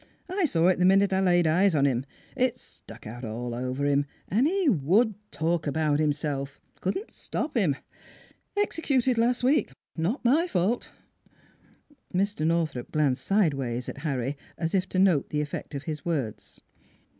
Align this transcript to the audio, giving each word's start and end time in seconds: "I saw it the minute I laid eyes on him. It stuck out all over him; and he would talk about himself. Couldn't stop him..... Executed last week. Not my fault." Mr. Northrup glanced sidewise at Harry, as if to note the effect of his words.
"I 0.29 0.45
saw 0.45 0.65
it 0.69 0.79
the 0.79 0.85
minute 0.85 1.13
I 1.13 1.19
laid 1.19 1.45
eyes 1.45 1.75
on 1.75 1.85
him. 1.85 2.07
It 2.35 2.55
stuck 2.57 3.05
out 3.05 3.23
all 3.23 3.53
over 3.53 3.85
him; 3.85 4.07
and 4.27 4.47
he 4.47 4.67
would 4.67 5.13
talk 5.29 5.67
about 5.67 5.99
himself. 5.99 6.59
Couldn't 6.79 7.11
stop 7.11 7.55
him..... 7.55 7.75
Executed 8.57 9.19
last 9.19 9.43
week. 9.43 9.73
Not 9.95 10.25
my 10.25 10.47
fault." 10.47 10.89
Mr. 12.15 12.47
Northrup 12.47 12.91
glanced 12.91 13.23
sidewise 13.23 13.87
at 13.87 13.99
Harry, 13.99 14.35
as 14.57 14.73
if 14.73 14.89
to 14.89 14.97
note 14.97 15.29
the 15.29 15.41
effect 15.41 15.75
of 15.75 15.83
his 15.83 16.03
words. 16.03 16.61